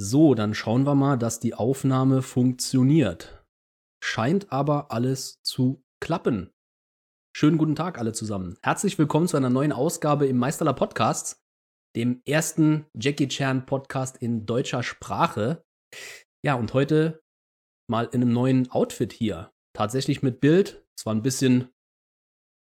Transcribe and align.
So, 0.00 0.36
dann 0.36 0.54
schauen 0.54 0.86
wir 0.86 0.94
mal, 0.94 1.18
dass 1.18 1.40
die 1.40 1.54
Aufnahme 1.54 2.22
funktioniert. 2.22 3.44
Scheint 4.00 4.52
aber 4.52 4.92
alles 4.92 5.42
zu 5.42 5.82
klappen. 6.00 6.52
Schönen 7.36 7.58
guten 7.58 7.74
Tag 7.74 7.98
alle 7.98 8.12
zusammen. 8.12 8.56
Herzlich 8.62 8.96
willkommen 8.96 9.26
zu 9.26 9.36
einer 9.36 9.50
neuen 9.50 9.72
Ausgabe 9.72 10.28
im 10.28 10.36
Meisterler 10.36 10.74
Podcasts, 10.74 11.42
dem 11.96 12.22
ersten 12.24 12.86
Jackie 12.96 13.26
Chan 13.26 13.66
Podcast 13.66 14.18
in 14.18 14.46
deutscher 14.46 14.84
Sprache. 14.84 15.64
Ja, 16.44 16.54
und 16.54 16.74
heute 16.74 17.20
mal 17.90 18.04
in 18.12 18.22
einem 18.22 18.32
neuen 18.32 18.70
Outfit 18.70 19.12
hier. 19.12 19.50
Tatsächlich 19.76 20.22
mit 20.22 20.40
Bild. 20.40 20.86
Zwar 20.96 21.16
ein 21.16 21.22
bisschen, 21.22 21.72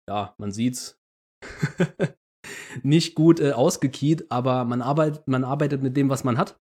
ja, 0.09 0.37
man 0.39 0.53
sieht's, 0.53 1.01
nicht 2.85 3.17
gut 3.17 3.41
äh, 3.41 3.55
ausgekiet, 3.55 4.31
aber 4.31 4.65
man, 4.65 4.83
arbeit, 4.83 5.27
man 5.27 5.43
arbeitet 5.43 5.83
mit 5.83 5.97
dem, 5.97 6.11
was 6.11 6.23
man 6.23 6.39
hat. 6.39 6.61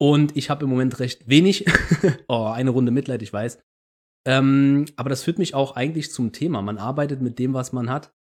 Und 0.00 0.36
ich 0.36 0.48
habe 0.48 0.64
im 0.64 0.70
Moment 0.70 0.98
recht 0.98 1.28
wenig. 1.28 1.66
oh, 2.28 2.46
eine 2.46 2.70
Runde 2.70 2.90
Mitleid, 2.90 3.22
ich 3.22 3.32
weiß. 3.32 3.62
Ähm, 4.26 4.86
aber 4.96 5.10
das 5.10 5.24
führt 5.24 5.38
mich 5.38 5.54
auch 5.54 5.76
eigentlich 5.76 6.10
zum 6.10 6.32
Thema. 6.32 6.62
Man 6.62 6.78
arbeitet 6.78 7.20
mit 7.20 7.38
dem, 7.38 7.54
was 7.54 7.72
man 7.72 7.90
hat. 7.90 8.14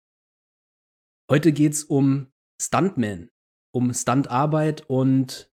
Heute 1.29 1.51
geht's 1.51 1.83
um 1.83 2.31
Stuntman, 2.61 3.29
um 3.75 3.93
Stuntarbeit 3.93 4.89
und 4.89 5.51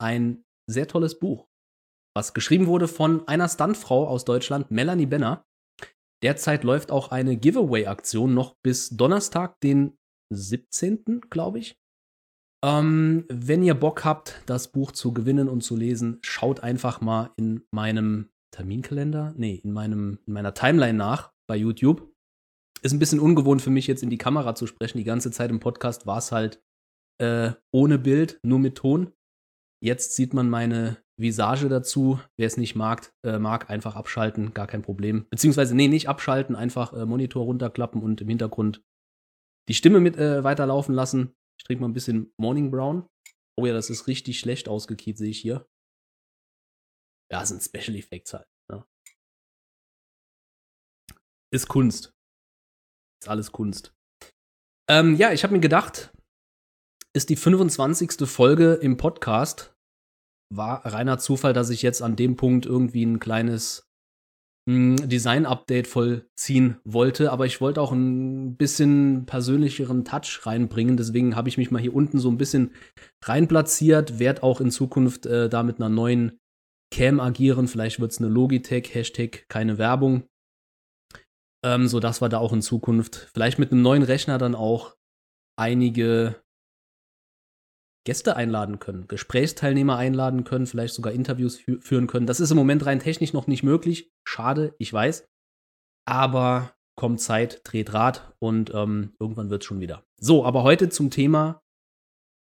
ein 0.00 0.44
sehr 0.70 0.86
tolles 0.86 1.18
Buch, 1.18 1.48
was 2.14 2.34
geschrieben 2.34 2.66
wurde 2.66 2.88
von 2.88 3.26
einer 3.26 3.48
Stuntfrau 3.48 4.06
aus 4.06 4.24
Deutschland, 4.24 4.70
Melanie 4.70 5.06
Benner. 5.06 5.44
Derzeit 6.22 6.64
läuft 6.64 6.90
auch 6.90 7.10
eine 7.10 7.36
Giveaway-Aktion 7.36 8.34
noch 8.34 8.56
bis 8.62 8.90
Donnerstag, 8.90 9.58
den 9.60 9.96
17., 10.32 11.20
glaube 11.30 11.58
ich. 11.58 11.76
Ähm, 12.66 13.24
wenn 13.28 13.62
ihr 13.62 13.74
Bock 13.74 14.04
habt, 14.04 14.42
das 14.46 14.72
Buch 14.72 14.90
zu 14.90 15.14
gewinnen 15.14 15.48
und 15.48 15.60
zu 15.60 15.76
lesen, 15.76 16.18
schaut 16.22 16.60
einfach 16.60 17.00
mal 17.00 17.30
in 17.36 17.62
meinem 17.70 18.30
Terminkalender, 18.50 19.34
nee, 19.36 19.60
in, 19.62 19.72
meinem, 19.72 20.18
in 20.26 20.32
meiner 20.32 20.52
Timeline 20.52 20.98
nach 20.98 21.32
bei 21.48 21.54
YouTube. 21.54 22.12
Ist 22.82 22.92
ein 22.92 22.98
bisschen 22.98 23.20
ungewohnt 23.20 23.62
für 23.62 23.70
mich, 23.70 23.86
jetzt 23.86 24.02
in 24.02 24.10
die 24.10 24.18
Kamera 24.18 24.56
zu 24.56 24.66
sprechen. 24.66 24.98
Die 24.98 25.04
ganze 25.04 25.30
Zeit 25.30 25.50
im 25.50 25.60
Podcast 25.60 26.06
war 26.06 26.18
es 26.18 26.32
halt 26.32 26.60
äh, 27.18 27.52
ohne 27.72 28.00
Bild, 28.00 28.40
nur 28.42 28.58
mit 28.58 28.76
Ton. 28.76 29.12
Jetzt 29.80 30.16
sieht 30.16 30.34
man 30.34 30.50
meine 30.50 30.98
Visage 31.20 31.68
dazu. 31.68 32.18
Wer 32.36 32.48
es 32.48 32.56
nicht 32.56 32.74
mag, 32.74 33.12
äh, 33.24 33.38
mag, 33.38 33.70
einfach 33.70 33.94
abschalten, 33.94 34.54
gar 34.54 34.66
kein 34.66 34.82
Problem. 34.82 35.26
Beziehungsweise, 35.30 35.76
nee, 35.76 35.86
nicht 35.86 36.08
abschalten, 36.08 36.56
einfach 36.56 36.92
äh, 36.94 37.06
Monitor 37.06 37.44
runterklappen 37.44 38.02
und 38.02 38.20
im 38.20 38.28
Hintergrund 38.28 38.82
die 39.68 39.74
Stimme 39.74 40.00
mit 40.00 40.16
äh, 40.16 40.42
weiterlaufen 40.42 40.94
lassen. 40.94 41.32
Ich 41.58 41.64
trinke 41.64 41.80
mal 41.80 41.88
ein 41.88 41.94
bisschen 41.94 42.32
Morning 42.38 42.70
Brown. 42.70 43.08
Oh 43.58 43.66
ja, 43.66 43.72
das 43.72 43.90
ist 43.90 44.06
richtig 44.06 44.38
schlecht 44.38 44.68
ausgekiet, 44.68 45.18
sehe 45.18 45.30
ich 45.30 45.40
hier. 45.40 45.66
Ja, 47.32 47.44
sind 47.44 47.62
Special 47.62 47.96
Effects 47.96 48.34
halt. 48.34 48.46
Ne? 48.70 48.86
Ist 51.52 51.68
Kunst. 51.68 52.12
Ist 53.22 53.28
alles 53.28 53.50
Kunst. 53.52 53.94
Ähm, 54.88 55.16
ja, 55.16 55.32
ich 55.32 55.42
habe 55.42 55.54
mir 55.54 55.60
gedacht, 55.60 56.12
ist 57.14 57.30
die 57.30 57.36
25. 57.36 58.28
Folge 58.28 58.74
im 58.74 58.96
Podcast. 58.96 59.74
War 60.54 60.84
reiner 60.86 61.18
Zufall, 61.18 61.52
dass 61.52 61.70
ich 61.70 61.82
jetzt 61.82 62.02
an 62.02 62.14
dem 62.14 62.36
Punkt 62.36 62.66
irgendwie 62.66 63.04
ein 63.04 63.18
kleines 63.18 63.88
Design-Update 64.68 65.86
vollziehen 65.86 66.78
wollte, 66.84 67.30
aber 67.30 67.46
ich 67.46 67.60
wollte 67.60 67.80
auch 67.80 67.92
ein 67.92 68.56
bisschen 68.56 69.24
persönlicheren 69.24 70.04
Touch 70.04 70.40
reinbringen. 70.44 70.96
Deswegen 70.96 71.36
habe 71.36 71.48
ich 71.48 71.56
mich 71.56 71.70
mal 71.70 71.80
hier 71.80 71.94
unten 71.94 72.18
so 72.18 72.28
ein 72.28 72.36
bisschen 72.36 72.72
reinplatziert, 73.24 74.18
werde 74.18 74.42
auch 74.42 74.60
in 74.60 74.72
Zukunft 74.72 75.24
äh, 75.26 75.48
da 75.48 75.62
mit 75.62 75.76
einer 75.76 75.88
neuen 75.88 76.40
Cam 76.92 77.20
agieren. 77.20 77.68
Vielleicht 77.68 78.00
wird 78.00 78.10
es 78.10 78.18
eine 78.18 78.28
Logitech, 78.28 78.92
Hashtag 78.92 79.48
keine 79.48 79.78
Werbung. 79.78 80.24
Ähm, 81.64 81.86
sodass 81.86 82.20
wir 82.20 82.28
da 82.28 82.38
auch 82.38 82.52
in 82.52 82.62
Zukunft 82.62 83.28
vielleicht 83.32 83.60
mit 83.60 83.70
einem 83.70 83.82
neuen 83.82 84.02
Rechner 84.02 84.38
dann 84.38 84.56
auch 84.56 84.96
einige 85.56 86.42
Gäste 88.06 88.36
einladen 88.36 88.78
können, 88.78 89.08
Gesprächsteilnehmer 89.08 89.98
einladen 89.98 90.44
können, 90.44 90.66
vielleicht 90.66 90.94
sogar 90.94 91.12
Interviews 91.12 91.56
fü 91.56 91.80
führen 91.80 92.06
können. 92.06 92.26
Das 92.26 92.40
ist 92.40 92.50
im 92.50 92.56
Moment 92.56 92.86
rein 92.86 93.00
technisch 93.00 93.34
noch 93.34 93.48
nicht 93.48 93.62
möglich. 93.62 94.10
Schade, 94.24 94.74
ich 94.78 94.90
weiß. 94.90 95.28
Aber 96.08 96.72
kommt 96.94 97.20
Zeit, 97.20 97.60
dreht 97.64 97.92
Rad 97.92 98.32
und 98.38 98.72
ähm, 98.72 99.14
irgendwann 99.20 99.50
wird 99.50 99.62
es 99.62 99.66
schon 99.66 99.80
wieder. 99.80 100.04
So, 100.18 100.46
aber 100.46 100.62
heute 100.62 100.88
zum 100.88 101.10
Thema. 101.10 101.60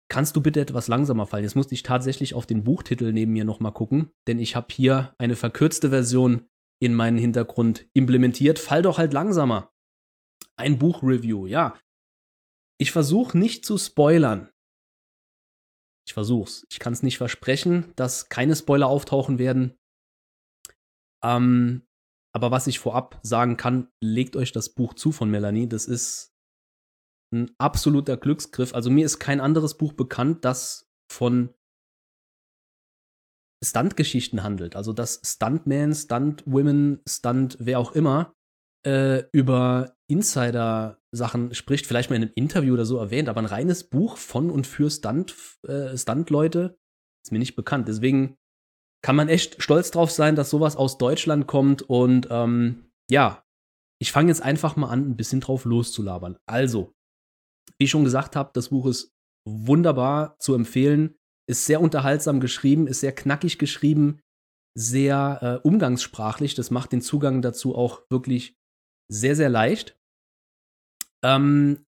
Kannst 0.09 0.35
du 0.35 0.41
bitte 0.41 0.59
etwas 0.59 0.89
langsamer 0.89 1.25
fallen? 1.25 1.45
Jetzt 1.45 1.55
musste 1.55 1.73
ich 1.73 1.83
tatsächlich 1.83 2.33
auf 2.33 2.45
den 2.45 2.65
Buchtitel 2.65 3.13
neben 3.13 3.31
mir 3.31 3.45
nochmal 3.45 3.71
gucken, 3.71 4.11
denn 4.27 4.39
ich 4.39 4.57
habe 4.57 4.67
hier 4.71 5.15
eine 5.19 5.37
verkürzte 5.37 5.91
Version 5.91 6.49
in 6.81 6.93
meinen 6.93 7.17
Hintergrund 7.17 7.87
implementiert. 7.93 8.59
Fall 8.59 8.81
doch 8.81 8.97
halt 8.97 9.13
langsamer. 9.13 9.71
Ein 10.57 10.79
Buchreview, 10.79 11.45
ja. 11.45 11.77
Ich 12.77 12.91
versuche 12.91 13.37
nicht 13.37 13.63
zu 13.63 13.77
spoilern. 13.77 14.49
Ich 16.07 16.13
versuch's. 16.13 16.65
Ich 16.71 16.79
kann 16.79 16.93
es 16.93 17.03
nicht 17.03 17.17
versprechen, 17.17 17.93
dass 17.95 18.29
keine 18.29 18.55
Spoiler 18.55 18.87
auftauchen 18.87 19.39
werden. 19.39 19.77
Ähm, 21.23 21.83
aber 22.33 22.51
was 22.51 22.67
ich 22.67 22.79
vorab 22.79 23.19
sagen 23.23 23.57
kann, 23.57 23.89
legt 24.01 24.35
euch 24.35 24.51
das 24.51 24.69
Buch 24.69 24.93
zu 24.93 25.11
von 25.11 25.29
Melanie. 25.29 25.67
Das 25.67 25.85
ist 25.85 26.33
ein 27.33 27.51
absoluter 27.57 28.17
Glücksgriff. 28.17 28.73
Also 28.73 28.89
mir 28.89 29.05
ist 29.05 29.19
kein 29.19 29.39
anderes 29.39 29.77
Buch 29.77 29.93
bekannt, 29.93 30.43
das 30.45 30.89
von 31.11 31.53
Stuntgeschichten 33.63 34.43
handelt. 34.43 34.75
Also 34.75 34.93
dass 34.93 35.21
Stuntman, 35.23 35.93
Stuntwomen, 35.93 37.01
Stunt, 37.07 37.57
wer 37.59 37.79
auch 37.79 37.91
immer, 37.91 38.33
äh, 38.85 39.23
über 39.31 39.95
Insider-Sachen 40.11 41.53
spricht, 41.53 41.87
vielleicht 41.87 42.09
mal 42.09 42.17
in 42.17 42.23
einem 42.23 42.31
Interview 42.35 42.73
oder 42.73 42.85
so 42.85 42.97
erwähnt, 42.97 43.29
aber 43.29 43.41
ein 43.41 43.45
reines 43.45 43.85
Buch 43.85 44.17
von 44.17 44.49
und 44.49 44.67
für 44.67 44.89
Stunt, 44.89 45.35
äh, 45.67 45.97
Stunt-Leute 45.97 46.77
ist 47.23 47.31
mir 47.31 47.39
nicht 47.39 47.55
bekannt. 47.55 47.87
Deswegen 47.87 48.37
kann 49.03 49.15
man 49.15 49.29
echt 49.29 49.61
stolz 49.61 49.91
drauf 49.91 50.11
sein, 50.11 50.35
dass 50.35 50.49
sowas 50.49 50.75
aus 50.75 50.97
Deutschland 50.97 51.47
kommt 51.47 51.81
und 51.81 52.27
ähm, 52.29 52.91
ja, 53.09 53.43
ich 53.99 54.11
fange 54.11 54.29
jetzt 54.29 54.41
einfach 54.41 54.75
mal 54.75 54.89
an, 54.89 55.11
ein 55.11 55.15
bisschen 55.15 55.41
drauf 55.41 55.65
loszulabern. 55.65 56.37
Also, 56.45 56.93
wie 57.77 57.85
ich 57.85 57.91
schon 57.91 58.03
gesagt 58.03 58.35
habe, 58.35 58.51
das 58.53 58.69
Buch 58.69 58.85
ist 58.87 59.13
wunderbar 59.47 60.37
zu 60.39 60.53
empfehlen, 60.53 61.15
ist 61.47 61.65
sehr 61.65 61.81
unterhaltsam 61.81 62.39
geschrieben, 62.39 62.87
ist 62.87 62.99
sehr 62.99 63.13
knackig 63.13 63.57
geschrieben, 63.57 64.19
sehr 64.77 65.61
äh, 65.63 65.67
umgangssprachlich. 65.67 66.55
Das 66.55 66.71
macht 66.71 66.91
den 66.91 67.01
Zugang 67.01 67.41
dazu 67.41 67.75
auch 67.75 68.03
wirklich 68.09 68.55
sehr, 69.11 69.35
sehr 69.35 69.49
leicht. 69.49 69.99
Ähm, 71.23 71.85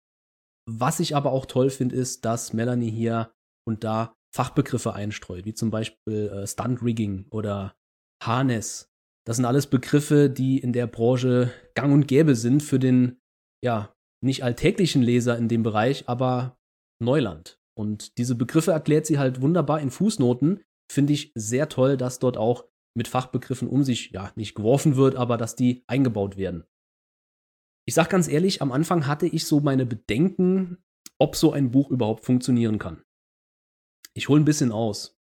was 0.70 1.00
ich 1.00 1.16
aber 1.16 1.32
auch 1.32 1.46
toll 1.46 1.70
finde, 1.70 1.96
ist, 1.96 2.26
dass 2.26 2.54
Melanie 2.54 2.92
hier 2.92 3.34
und 3.68 3.84
da 3.84 4.16
Fachbegriffe 4.34 4.94
einstreut, 4.94 5.46
wie 5.46 5.54
zum 5.54 5.70
Beispiel 5.70 6.30
äh, 6.30 6.48
Stunt-Rigging 6.48 7.28
oder 7.30 7.76
Harness. 8.24 8.90
Das 9.26 9.38
sind 9.38 9.46
alles 9.46 9.68
Begriffe, 9.68 10.30
die 10.30 10.58
in 10.58 10.74
der 10.74 10.88
Branche 10.88 11.52
gang 11.76 11.94
und 11.94 12.08
gäbe 12.08 12.36
sind 12.36 12.64
für 12.64 12.80
den, 12.80 13.22
ja, 13.64 13.94
nicht 14.24 14.44
alltäglichen 14.44 15.02
Leser 15.02 15.38
in 15.38 15.50
dem 15.50 15.64
Bereich, 15.64 16.08
aber 16.08 16.58
Neuland. 17.02 17.60
Und 17.78 18.18
diese 18.18 18.36
Begriffe 18.36 18.72
erklärt 18.72 19.06
sie 19.06 19.20
halt 19.20 19.42
wunderbar 19.42 19.82
in 19.82 19.92
Fußnoten. 19.92 20.64
Finde 20.92 21.14
ich 21.14 21.32
sehr 21.36 21.70
toll, 21.70 21.98
dass 21.98 22.20
dort 22.20 22.38
auch 22.38 22.66
mit 22.96 23.08
Fachbegriffen 23.08 23.68
um 23.68 23.84
sich, 23.84 24.12
ja, 24.12 24.32
nicht 24.36 24.56
geworfen 24.56 24.96
wird, 24.96 25.16
aber 25.16 25.38
dass 25.38 25.56
die 25.56 25.84
eingebaut 25.88 26.38
werden. 26.38 26.64
Ich 27.86 27.96
sag 27.96 28.10
ganz 28.10 28.28
ehrlich, 28.28 28.62
am 28.62 28.72
Anfang 28.72 29.08
hatte 29.08 29.28
ich 29.28 29.46
so 29.46 29.60
meine 29.60 29.86
Bedenken, 29.86 30.84
ob 31.20 31.36
so 31.36 31.52
ein 31.52 31.72
Buch 31.72 31.90
überhaupt 31.90 32.24
funktionieren 32.24 32.80
kann. 32.80 33.04
Ich 34.14 34.30
hole 34.30 34.42
ein 34.42 34.46
bisschen 34.46 34.72
aus. 34.72 35.18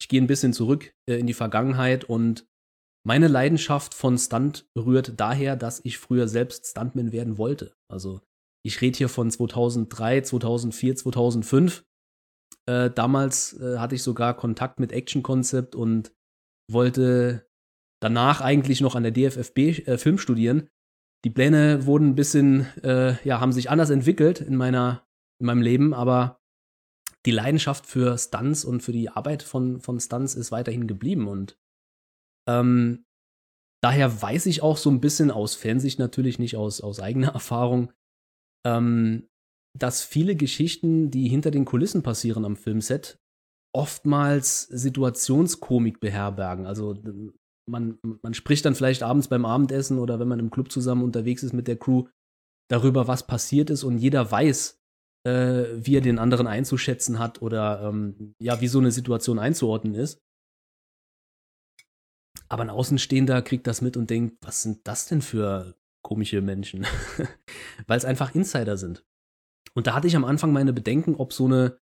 Ich 0.00 0.08
gehe 0.08 0.20
ein 0.20 0.26
bisschen 0.26 0.52
zurück 0.52 0.94
äh, 1.08 1.18
in 1.18 1.26
die 1.26 1.34
Vergangenheit 1.34 2.04
und 2.04 2.48
meine 3.04 3.28
Leidenschaft 3.28 3.94
von 3.94 4.16
Stunt 4.18 4.68
rührt 4.76 5.20
daher, 5.20 5.56
dass 5.56 5.80
ich 5.84 5.98
früher 5.98 6.28
selbst 6.28 6.66
Stuntman 6.66 7.12
werden 7.12 7.38
wollte. 7.38 7.74
Also 7.88 8.20
ich 8.64 8.80
rede 8.80 8.96
hier 8.96 9.08
von 9.08 9.30
2003, 9.30 10.22
2004, 10.22 10.96
2005. 10.96 11.84
Äh, 12.66 12.90
damals 12.90 13.58
äh, 13.60 13.78
hatte 13.78 13.96
ich 13.96 14.02
sogar 14.02 14.36
Kontakt 14.36 14.78
mit 14.78 14.92
Action 14.92 15.22
Concept 15.22 15.74
und 15.74 16.12
wollte 16.70 17.48
danach 18.00 18.40
eigentlich 18.40 18.80
noch 18.80 18.94
an 18.94 19.02
der 19.02 19.12
DFFB 19.12 19.58
äh, 19.86 19.98
Film 19.98 20.18
studieren 20.18 20.68
die 21.24 21.30
Pläne 21.30 21.86
wurden 21.86 22.10
ein 22.10 22.14
bisschen, 22.14 22.66
äh, 22.82 23.16
ja, 23.24 23.40
haben 23.40 23.52
sich 23.52 23.70
anders 23.70 23.90
entwickelt 23.90 24.40
in 24.40 24.56
meiner, 24.56 25.06
in 25.38 25.46
meinem 25.46 25.62
Leben, 25.62 25.94
aber 25.94 26.40
die 27.24 27.30
Leidenschaft 27.30 27.86
für 27.86 28.18
Stunts 28.18 28.64
und 28.64 28.82
für 28.82 28.92
die 28.92 29.08
Arbeit 29.08 29.42
von, 29.42 29.80
von 29.80 30.00
Stunts 30.00 30.34
ist 30.34 30.50
weiterhin 30.50 30.88
geblieben 30.88 31.28
und 31.28 31.56
ähm, 32.48 33.04
daher 33.82 34.20
weiß 34.20 34.46
ich 34.46 34.62
auch 34.62 34.76
so 34.76 34.90
ein 34.90 35.00
bisschen 35.00 35.30
aus 35.30 35.54
Fansicht 35.54 35.98
natürlich 35.98 36.38
nicht 36.38 36.56
aus, 36.56 36.80
aus 36.80 37.00
eigener 37.00 37.28
Erfahrung, 37.34 37.92
ähm, 38.66 39.28
dass 39.78 40.02
viele 40.02 40.36
Geschichten, 40.36 41.10
die 41.10 41.28
hinter 41.28 41.50
den 41.50 41.64
Kulissen 41.64 42.02
passieren 42.02 42.44
am 42.44 42.56
Filmset, 42.56 43.18
oftmals 43.74 44.64
Situationskomik 44.64 46.00
beherbergen. 46.00 46.66
Also 46.66 46.94
man, 47.68 47.98
man 48.22 48.34
spricht 48.34 48.64
dann 48.64 48.74
vielleicht 48.74 49.02
abends 49.02 49.28
beim 49.28 49.44
Abendessen 49.44 49.98
oder 49.98 50.18
wenn 50.18 50.28
man 50.28 50.40
im 50.40 50.50
Club 50.50 50.72
zusammen 50.72 51.02
unterwegs 51.02 51.42
ist 51.42 51.52
mit 51.52 51.68
der 51.68 51.76
Crew 51.76 52.06
darüber, 52.70 53.08
was 53.08 53.26
passiert 53.26 53.70
ist 53.70 53.84
und 53.84 53.98
jeder 53.98 54.30
weiß, 54.30 54.80
äh, 55.26 55.64
wie 55.74 55.96
er 55.96 56.00
den 56.00 56.18
anderen 56.18 56.46
einzuschätzen 56.46 57.18
hat 57.18 57.42
oder 57.42 57.82
ähm, 57.82 58.34
ja, 58.40 58.60
wie 58.60 58.68
so 58.68 58.78
eine 58.78 58.90
Situation 58.90 59.38
einzuordnen 59.38 59.94
ist. 59.94 60.20
Aber 62.48 62.62
ein 62.62 62.70
Außenstehender 62.70 63.40
kriegt 63.42 63.66
das 63.66 63.80
mit 63.80 63.96
und 63.96 64.10
denkt, 64.10 64.36
was 64.42 64.62
sind 64.62 64.86
das 64.86 65.06
denn 65.06 65.22
für 65.22 65.74
komische 66.04 66.42
Menschen? 66.42 66.86
Weil 67.86 67.98
es 67.98 68.04
einfach 68.04 68.34
Insider 68.34 68.76
sind. 68.76 69.04
Und 69.74 69.86
da 69.86 69.94
hatte 69.94 70.06
ich 70.06 70.16
am 70.16 70.24
Anfang 70.24 70.52
meine 70.52 70.72
Bedenken, 70.72 71.14
ob 71.14 71.32
so 71.32 71.46
eine 71.46 71.78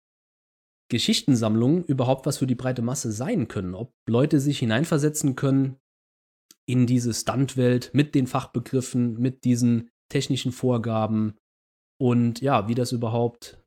Geschichtensammlung 0.89 1.83
überhaupt 1.85 2.25
was 2.25 2.37
für 2.37 2.47
die 2.47 2.55
breite 2.55 2.81
Masse 2.81 3.11
sein 3.11 3.47
können. 3.47 3.75
Ob 3.75 3.93
Leute 4.07 4.39
sich 4.39 4.59
hineinversetzen 4.59 5.35
können 5.35 5.77
in 6.65 6.87
diese 6.87 7.13
Stuntwelt 7.13 7.91
mit 7.93 8.15
den 8.15 8.27
Fachbegriffen, 8.27 9.19
mit 9.19 9.43
diesen 9.43 9.89
technischen 10.09 10.51
Vorgaben 10.51 11.37
und 11.99 12.41
ja, 12.41 12.67
wie 12.67 12.75
das 12.75 12.91
überhaupt 12.91 13.63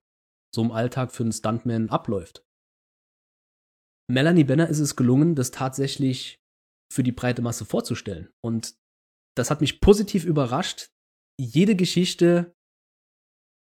so 0.55 0.63
im 0.63 0.73
Alltag 0.73 1.13
für 1.13 1.23
einen 1.23 1.33
Stuntman 1.33 1.91
abläuft. 1.91 2.45
Melanie 4.11 4.45
Benner 4.45 4.69
ist 4.69 4.81
es 4.81 4.97
gelungen, 4.97 5.35
das 5.35 5.51
tatsächlich 5.51 6.41
für 6.93 7.03
die 7.03 7.13
breite 7.13 7.43
Masse 7.43 7.65
vorzustellen. 7.65 8.31
Und 8.45 8.77
das 9.37 9.51
hat 9.51 9.61
mich 9.61 9.81
positiv 9.81 10.25
überrascht. 10.25 10.91
Jede 11.39 11.77
Geschichte 11.77 12.53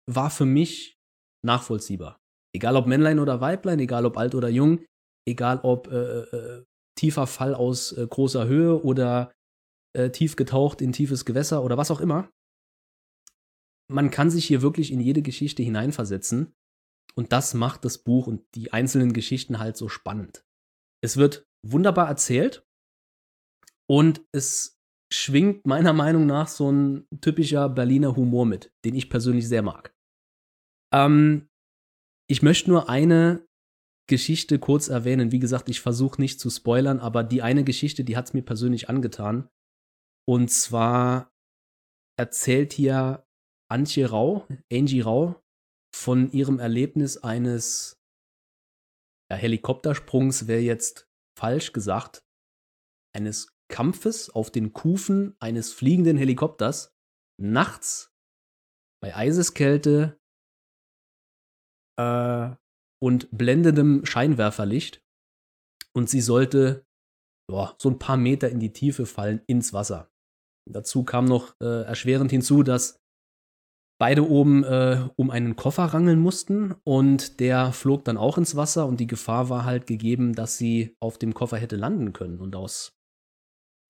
war 0.09 0.31
für 0.31 0.45
mich 0.45 0.99
nachvollziehbar. 1.45 2.18
Egal 2.55 2.75
ob 2.75 2.87
Männlein 2.87 3.19
oder 3.19 3.41
Weiblein, 3.41 3.79
egal 3.79 4.05
ob 4.05 4.17
alt 4.17 4.35
oder 4.35 4.49
jung, 4.49 4.83
egal 5.27 5.59
ob 5.63 5.87
äh, 5.87 5.95
äh, 5.95 6.35
äh, 6.35 6.65
tiefer 6.97 7.27
Fall 7.27 7.55
aus 7.55 7.91
äh, 7.91 8.07
großer 8.07 8.47
Höhe 8.47 8.83
oder 8.83 9.31
äh, 9.95 10.09
tief 10.09 10.35
getaucht 10.35 10.81
in 10.81 10.91
tiefes 10.91 11.25
Gewässer 11.25 11.63
oder 11.63 11.77
was 11.77 11.91
auch 11.91 12.01
immer. 12.01 12.29
Man 13.91 14.11
kann 14.11 14.29
sich 14.29 14.45
hier 14.45 14.61
wirklich 14.61 14.91
in 14.91 14.99
jede 14.99 15.21
Geschichte 15.21 15.63
hineinversetzen 15.63 16.53
und 17.15 17.31
das 17.31 17.53
macht 17.53 17.85
das 17.85 17.97
Buch 17.97 18.27
und 18.27 18.43
die 18.55 18.71
einzelnen 18.71 19.13
Geschichten 19.13 19.59
halt 19.59 19.77
so 19.77 19.89
spannend. 19.89 20.45
Es 21.01 21.17
wird 21.17 21.45
wunderbar 21.65 22.07
erzählt 22.07 22.63
und 23.89 24.21
es 24.31 24.77
schwingt 25.11 25.65
meiner 25.65 25.93
Meinung 25.93 26.27
nach 26.27 26.47
so 26.47 26.71
ein 26.71 27.07
typischer 27.21 27.67
Berliner 27.69 28.15
Humor 28.15 28.45
mit, 28.45 28.71
den 28.85 28.95
ich 28.95 29.09
persönlich 29.09 29.47
sehr 29.47 29.63
mag. 29.63 29.93
Ähm, 30.93 31.48
ich 32.29 32.41
möchte 32.41 32.69
nur 32.69 32.89
eine 32.89 33.45
Geschichte 34.07 34.59
kurz 34.59 34.87
erwähnen. 34.87 35.31
Wie 35.31 35.39
gesagt, 35.39 35.69
ich 35.69 35.81
versuche 35.81 36.21
nicht 36.21 36.39
zu 36.39 36.49
spoilern, 36.49 36.99
aber 36.99 37.23
die 37.23 37.41
eine 37.41 37.63
Geschichte, 37.63 38.03
die 38.03 38.15
hat 38.15 38.25
es 38.27 38.33
mir 38.33 38.43
persönlich 38.43 38.87
angetan. 38.87 39.49
Und 40.27 40.49
zwar 40.49 41.31
erzählt 42.17 42.73
hier 42.73 43.25
Antje 43.71 44.09
Rau, 44.09 44.47
Angie 44.71 45.01
Rau, 45.01 45.41
von 45.95 46.31
ihrem 46.31 46.59
Erlebnis 46.59 47.17
eines 47.17 47.97
ja, 49.31 49.37
Helikoptersprungs, 49.37 50.47
wäre 50.47 50.61
jetzt 50.61 51.07
falsch 51.37 51.73
gesagt, 51.73 52.23
eines 53.15 53.55
Kampfes 53.71 54.29
auf 54.29 54.51
den 54.51 54.73
Kufen 54.73 55.35
eines 55.39 55.73
fliegenden 55.73 56.17
Helikopters 56.17 56.91
nachts 57.39 58.11
bei 59.01 59.15
Eiseskälte 59.15 60.19
äh, 61.99 62.55
und 63.01 63.29
blendendem 63.31 64.05
Scheinwerferlicht. 64.05 65.03
Und 65.93 66.09
sie 66.09 66.21
sollte 66.21 66.85
boah, 67.49 67.75
so 67.77 67.89
ein 67.89 67.99
paar 67.99 68.17
Meter 68.17 68.49
in 68.49 68.59
die 68.59 68.71
Tiefe 68.71 69.05
fallen 69.05 69.41
ins 69.47 69.73
Wasser. 69.73 70.09
Dazu 70.69 71.03
kam 71.03 71.25
noch 71.25 71.55
äh, 71.61 71.83
erschwerend 71.83 72.31
hinzu, 72.31 72.63
dass 72.63 72.99
beide 73.99 74.29
oben 74.29 74.63
äh, 74.63 75.09
um 75.17 75.31
einen 75.31 75.55
Koffer 75.55 75.85
rangeln 75.85 76.19
mussten 76.19 76.75
und 76.83 77.39
der 77.39 77.73
flog 77.73 78.05
dann 78.05 78.17
auch 78.17 78.37
ins 78.37 78.55
Wasser 78.55 78.85
und 78.85 78.99
die 78.99 79.07
Gefahr 79.07 79.49
war 79.49 79.65
halt 79.65 79.87
gegeben, 79.87 80.33
dass 80.33 80.57
sie 80.57 80.95
auf 81.01 81.17
dem 81.17 81.33
Koffer 81.33 81.57
hätte 81.57 81.75
landen 81.75 82.13
können. 82.13 82.39
Und 82.39 82.55
aus, 82.55 82.93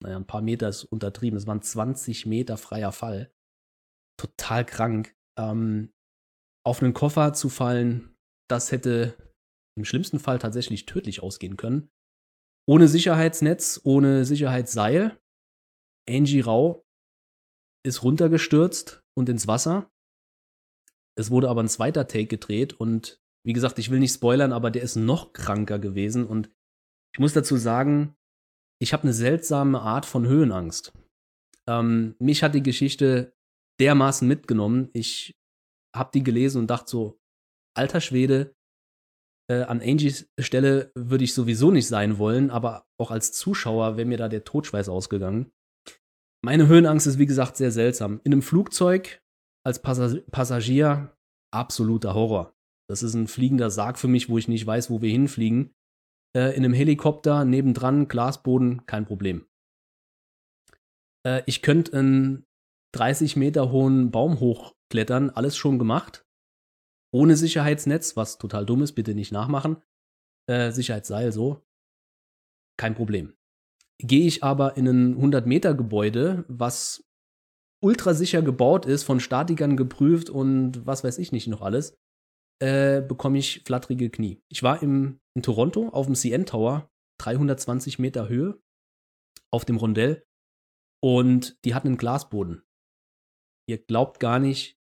naja, 0.02 0.16
ein 0.16 0.26
paar 0.26 0.42
Meter 0.42 0.68
ist 0.68 0.84
untertrieben, 0.84 1.36
es 1.36 1.46
waren 1.46 1.62
20 1.62 2.26
Meter 2.26 2.56
freier 2.56 2.92
Fall. 2.92 3.30
Total 4.18 4.64
krank. 4.64 5.14
Ähm, 5.38 5.92
auf 6.64 6.82
einen 6.82 6.94
Koffer 6.94 7.32
zu 7.32 7.48
fallen, 7.48 8.14
das 8.48 8.72
hätte 8.72 9.16
im 9.76 9.84
schlimmsten 9.84 10.18
Fall 10.18 10.38
tatsächlich 10.38 10.86
tödlich 10.86 11.22
ausgehen 11.22 11.56
können. 11.56 11.90
Ohne 12.68 12.88
Sicherheitsnetz, 12.88 13.80
ohne 13.84 14.24
Sicherheitsseil. 14.24 15.18
Angie 16.08 16.40
Rau 16.40 16.84
ist 17.84 18.02
runtergestürzt 18.02 19.02
und 19.16 19.28
ins 19.28 19.46
Wasser. 19.46 19.90
Es 21.16 21.30
wurde 21.30 21.48
aber 21.48 21.62
ein 21.62 21.68
zweiter 21.68 22.06
Take 22.06 22.26
gedreht 22.26 22.74
und 22.74 23.20
wie 23.44 23.52
gesagt, 23.52 23.78
ich 23.78 23.90
will 23.90 24.00
nicht 24.00 24.14
spoilern, 24.14 24.52
aber 24.52 24.70
der 24.70 24.82
ist 24.82 24.96
noch 24.96 25.32
kranker 25.32 25.78
gewesen 25.78 26.26
und 26.26 26.50
ich 27.14 27.20
muss 27.20 27.32
dazu 27.32 27.56
sagen, 27.56 28.16
ich 28.80 28.92
habe 28.92 29.04
eine 29.04 29.12
seltsame 29.12 29.80
Art 29.80 30.06
von 30.06 30.26
Höhenangst. 30.26 30.92
Ähm, 31.66 32.14
mich 32.18 32.42
hat 32.42 32.54
die 32.54 32.62
Geschichte 32.62 33.34
dermaßen 33.80 34.26
mitgenommen. 34.26 34.90
Ich 34.92 35.39
hab 35.94 36.12
die 36.12 36.22
gelesen 36.22 36.58
und 36.58 36.70
dachte 36.70 36.90
so, 36.90 37.18
alter 37.76 38.00
Schwede, 38.00 38.54
äh, 39.50 39.62
an 39.62 39.80
Angies 39.80 40.30
Stelle 40.38 40.92
würde 40.94 41.24
ich 41.24 41.34
sowieso 41.34 41.70
nicht 41.70 41.88
sein 41.88 42.18
wollen, 42.18 42.50
aber 42.50 42.86
auch 43.00 43.10
als 43.10 43.32
Zuschauer 43.32 43.96
wäre 43.96 44.06
mir 44.06 44.18
da 44.18 44.28
der 44.28 44.44
Totschweiß 44.44 44.88
ausgegangen. 44.88 45.50
Meine 46.42 46.68
Höhenangst 46.68 47.06
ist, 47.06 47.18
wie 47.18 47.26
gesagt, 47.26 47.56
sehr 47.56 47.70
seltsam. 47.70 48.20
In 48.24 48.32
einem 48.32 48.42
Flugzeug 48.42 49.20
als 49.66 49.82
Passag 49.82 50.24
Passagier 50.30 51.14
absoluter 51.52 52.14
Horror. 52.14 52.54
Das 52.88 53.02
ist 53.02 53.14
ein 53.14 53.28
fliegender 53.28 53.70
Sarg 53.70 53.98
für 53.98 54.08
mich, 54.08 54.28
wo 54.28 54.38
ich 54.38 54.48
nicht 54.48 54.66
weiß, 54.66 54.90
wo 54.90 55.02
wir 55.02 55.10
hinfliegen. 55.10 55.74
Äh, 56.36 56.56
in 56.56 56.64
einem 56.64 56.72
Helikopter 56.72 57.44
nebendran, 57.44 58.08
Glasboden, 58.08 58.86
kein 58.86 59.04
Problem. 59.04 59.46
Äh, 61.26 61.42
ich 61.46 61.62
könnte 61.62 61.98
einen 61.98 62.46
30 62.94 63.36
Meter 63.36 63.70
hohen 63.70 64.10
Baum 64.10 64.40
hochklettern, 64.90 65.30
alles 65.30 65.56
schon 65.56 65.78
gemacht. 65.78 66.26
Ohne 67.12 67.36
Sicherheitsnetz, 67.36 68.16
was 68.16 68.38
total 68.38 68.66
dumm 68.66 68.82
ist, 68.82 68.92
bitte 68.92 69.14
nicht 69.14 69.32
nachmachen. 69.32 69.82
Äh, 70.48 70.72
Sicherheitsseil 70.72 71.32
so. 71.32 71.64
Kein 72.76 72.94
Problem. 72.94 73.34
Gehe 73.98 74.26
ich 74.26 74.42
aber 74.42 74.76
in 74.76 74.86
ein 74.86 75.14
100 75.14 75.46
Meter 75.46 75.74
Gebäude, 75.74 76.44
was 76.48 77.04
ultra 77.82 78.14
sicher 78.14 78.42
gebaut 78.42 78.86
ist, 78.86 79.04
von 79.04 79.20
Statikern 79.20 79.76
geprüft 79.76 80.30
und 80.30 80.86
was 80.86 81.04
weiß 81.04 81.18
ich 81.18 81.32
nicht 81.32 81.48
noch 81.48 81.62
alles, 81.62 81.98
äh, 82.60 83.00
bekomme 83.00 83.38
ich 83.38 83.62
flatterige 83.64 84.10
Knie. 84.10 84.42
Ich 84.48 84.62
war 84.62 84.82
im, 84.82 85.20
in 85.34 85.42
Toronto 85.42 85.88
auf 85.88 86.06
dem 86.06 86.14
CN 86.14 86.46
Tower, 86.46 86.90
320 87.18 87.98
Meter 87.98 88.28
Höhe, 88.28 88.60
auf 89.52 89.64
dem 89.64 89.76
Rondell 89.76 90.24
und 91.02 91.58
die 91.64 91.74
hatten 91.74 91.88
einen 91.88 91.96
Glasboden. 91.98 92.62
Ihr 93.68 93.78
glaubt 93.78 94.20
gar 94.20 94.38
nicht, 94.38 94.79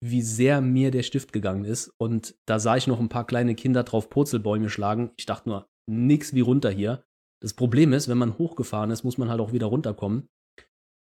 wie 0.00 0.22
sehr 0.22 0.60
mir 0.60 0.90
der 0.90 1.02
Stift 1.02 1.32
gegangen 1.32 1.64
ist. 1.64 1.92
Und 1.98 2.36
da 2.46 2.58
sah 2.58 2.76
ich 2.76 2.86
noch 2.86 3.00
ein 3.00 3.08
paar 3.08 3.26
kleine 3.26 3.54
Kinder 3.54 3.82
drauf 3.82 4.10
Purzelbäume 4.10 4.70
schlagen. 4.70 5.10
Ich 5.16 5.26
dachte 5.26 5.48
nur, 5.48 5.68
nix 5.88 6.34
wie 6.34 6.40
runter 6.40 6.70
hier. 6.70 7.04
Das 7.40 7.54
Problem 7.54 7.92
ist, 7.92 8.08
wenn 8.08 8.18
man 8.18 8.38
hochgefahren 8.38 8.90
ist, 8.90 9.04
muss 9.04 9.18
man 9.18 9.28
halt 9.28 9.40
auch 9.40 9.52
wieder 9.52 9.66
runterkommen. 9.66 10.28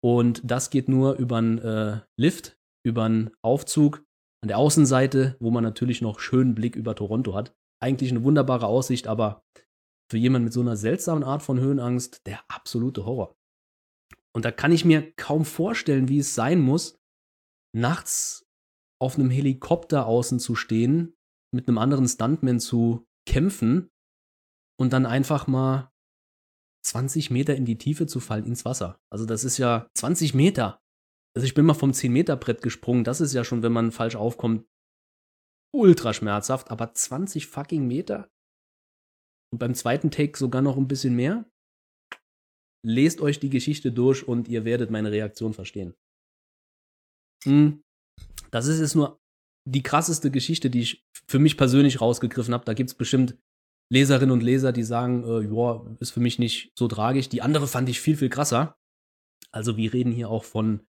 Und 0.03 0.41
das 0.45 0.71
geht 0.71 0.89
nur 0.89 1.17
über 1.17 1.39
einen 1.39 1.59
äh, 1.59 2.01
Lift, 2.17 2.59
über 2.85 3.05
einen 3.05 3.31
Aufzug 3.43 4.05
an 4.43 4.49
der 4.49 4.59
Außenseite, 4.59 5.37
wo 5.41 5.51
man 5.51 5.65
natürlich 5.65 6.01
noch 6.03 6.21
schönen 6.21 6.55
Blick 6.55 6.77
über 6.77 6.95
Toronto 6.95 7.35
hat. 7.35 7.57
Eigentlich 7.81 8.11
eine 8.11 8.23
wunderbare 8.23 8.67
Aussicht, 8.67 9.09
aber 9.09 9.45
für 10.11 10.19
jemanden 10.19 10.45
mit 10.45 10.53
so 10.53 10.61
einer 10.61 10.77
seltsamen 10.77 11.25
Art 11.25 11.43
von 11.43 11.59
Höhenangst 11.59 12.27
der 12.27 12.41
absolute 12.49 13.05
Horror. 13.05 13.37
Und 14.33 14.45
da 14.45 14.53
kann 14.53 14.73
ich 14.73 14.85
mir 14.85 15.13
kaum 15.17 15.45
vorstellen, 15.45 16.09
wie 16.09 16.19
es 16.19 16.35
sein 16.35 16.61
muss, 16.61 16.99
nachts 17.75 18.48
auf 19.01 19.17
einem 19.17 19.31
Helikopter 19.31 20.07
außen 20.07 20.41
zu 20.41 20.55
stehen, 20.55 21.15
mit 21.55 21.69
einem 21.69 21.79
anderen 21.79 22.09
Stuntman 22.09 22.61
zu 22.61 23.07
kämpfen 23.27 23.91
und 24.79 24.93
dann 24.93 25.07
einfach 25.07 25.47
mal 25.47 25.93
20 26.85 27.31
Meter 27.31 27.57
in 27.57 27.65
die 27.65 27.79
Tiefe 27.79 28.07
zu 28.07 28.21
fallen 28.21 28.47
ins 28.47 28.65
Wasser. 28.65 29.01
Also 29.11 29.27
das 29.27 29.45
ist 29.45 29.59
ja 29.59 29.89
20 29.95 30.35
Meter. 30.35 30.81
Also 31.37 31.47
ich 31.47 31.55
bin 31.55 31.67
mal 31.67 31.75
vom 31.75 31.93
10 31.93 32.13
Meter 32.13 32.37
Brett 32.37 32.63
gesprungen. 32.63 33.05
Das 33.05 33.21
ist 33.21 33.33
ja 33.33 33.45
schon, 33.45 33.63
wenn 33.63 33.73
man 33.73 33.93
falsch 33.93 34.17
aufkommt, 34.17 34.67
ultra 35.75 36.13
schmerzhaft. 36.13 36.71
Aber 36.71 36.93
20 36.95 37.47
fucking 37.47 37.87
Meter? 37.87 38.31
Und 39.53 39.59
beim 39.59 39.75
zweiten 39.75 40.11
Take 40.11 40.37
sogar 40.37 40.63
noch 40.63 40.77
ein 40.77 40.89
bisschen 40.89 41.15
mehr? 41.15 41.51
lest 42.85 43.21
euch 43.21 43.41
die 43.41 43.51
Geschichte 43.51 43.93
durch 43.93 44.27
und 44.27 44.49
ihr 44.49 44.65
werdet 44.65 44.91
meine 44.91 45.11
Reaktion 45.11 45.53
verstehen. 45.53 45.95
Hm. 47.45 47.83
Das 48.51 48.67
ist 48.67 48.81
jetzt 48.81 48.95
nur 48.95 49.21
die 49.69 49.83
krasseste 49.83 50.31
Geschichte, 50.31 50.71
die 50.71 50.81
ich 50.81 51.07
für 51.29 51.39
mich 51.39 51.57
persönlich 51.57 52.01
rausgegriffen 52.01 52.55
habe. 52.55 52.65
Da 52.65 52.75
gibt 52.75 52.91
es 52.91 52.95
bestimmt 52.95 53.37
Leserinnen 53.91 54.31
und 54.31 54.43
Leser, 54.43 54.73
die 54.73 54.83
sagen, 54.83 55.25
äh, 55.25 55.41
ja, 55.55 55.85
ist 56.01 56.11
für 56.11 56.21
mich 56.21 56.39
nicht 56.39 56.73
so 56.79 56.89
tragisch. 56.89 57.29
Die 57.29 57.43
andere 57.43 57.67
fand 57.67 57.89
ich 57.89 58.01
viel, 58.01 58.17
viel 58.17 58.29
krasser. 58.29 58.79
Also 59.51 59.77
wir 59.77 59.93
reden 59.93 60.13
hier 60.13 60.29
auch 60.29 60.45
von 60.45 60.87